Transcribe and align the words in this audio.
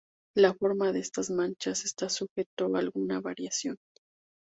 La 0.43 0.49
forma 0.55 0.91
de 0.93 0.99
estas 1.01 1.29
manchas 1.29 1.85
está 1.85 2.09
sujeto 2.09 2.75
a 2.75 2.79
alguna 2.79 3.21
variación. 3.21 3.77